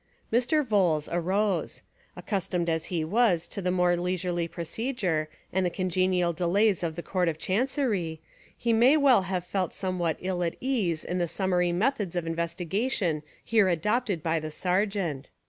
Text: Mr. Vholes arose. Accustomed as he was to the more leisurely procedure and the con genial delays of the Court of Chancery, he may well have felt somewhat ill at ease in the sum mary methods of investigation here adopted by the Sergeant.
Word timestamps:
Mr. 0.33 0.65
Vholes 0.67 1.07
arose. 1.11 1.83
Accustomed 2.15 2.71
as 2.71 2.85
he 2.85 3.05
was 3.05 3.47
to 3.47 3.61
the 3.61 3.69
more 3.69 3.95
leisurely 3.95 4.47
procedure 4.47 5.29
and 5.53 5.63
the 5.63 5.69
con 5.69 5.89
genial 5.91 6.33
delays 6.33 6.81
of 6.81 6.95
the 6.95 7.03
Court 7.03 7.27
of 7.29 7.37
Chancery, 7.37 8.19
he 8.57 8.73
may 8.73 8.97
well 8.97 9.21
have 9.21 9.45
felt 9.45 9.75
somewhat 9.75 10.17
ill 10.19 10.41
at 10.41 10.55
ease 10.59 11.05
in 11.05 11.19
the 11.19 11.27
sum 11.27 11.51
mary 11.51 11.71
methods 11.71 12.15
of 12.15 12.25
investigation 12.25 13.21
here 13.45 13.69
adopted 13.69 14.23
by 14.23 14.39
the 14.39 14.49
Sergeant. 14.49 15.29